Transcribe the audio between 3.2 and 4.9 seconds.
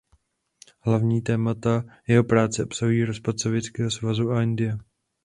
Sovětského svazu a India.